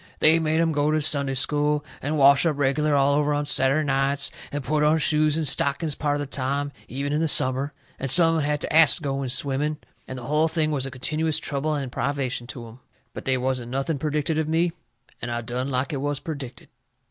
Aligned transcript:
They 0.17 0.39
made 0.39 0.59
'em 0.59 0.71
go 0.71 0.89
to 0.89 0.99
Sunday 0.99 1.35
School, 1.35 1.85
and 2.01 2.17
wash 2.17 2.43
up 2.43 2.57
reg'lar 2.57 2.95
all 2.95 3.13
over 3.13 3.35
on 3.35 3.45
Saturday 3.45 3.85
nights, 3.85 4.31
and 4.51 4.63
put 4.63 4.81
on 4.81 4.97
shoes 4.97 5.37
and 5.37 5.47
stockings 5.47 5.93
part 5.93 6.15
of 6.15 6.19
the 6.21 6.25
time, 6.25 6.71
even 6.87 7.13
in 7.13 7.21
the 7.21 7.27
summer, 7.27 7.71
and 7.99 8.09
some 8.09 8.29
of 8.33 8.41
'em 8.41 8.49
had 8.49 8.61
to 8.61 8.73
ast 8.73 8.95
to 8.97 9.03
go 9.03 9.21
in 9.21 9.29
swimming, 9.29 9.77
and 10.07 10.17
the 10.17 10.25
hull 10.25 10.47
thing 10.47 10.71
was 10.71 10.87
a 10.87 10.89
continuous 10.89 11.37
trouble 11.37 11.75
and 11.75 11.91
privation 11.91 12.47
to 12.47 12.67
'em. 12.67 12.79
But 13.13 13.25
they 13.25 13.37
wasn't 13.37 13.69
nothing 13.69 13.99
perdicted 13.99 14.39
of 14.39 14.47
me, 14.49 14.71
and 15.21 15.29
I 15.29 15.41
done 15.41 15.69
like 15.69 15.93
it 15.93 15.97
was 16.01 16.19
perdicted. 16.19 16.69